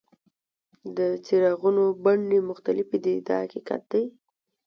د 0.97 0.99
څراغونو 1.25 1.83
بڼې 2.03 2.39
مختلفې 2.49 2.97
دي 3.05 3.15
دا 3.27 3.35
حقیقت 3.45 3.81
دی. 3.91 4.05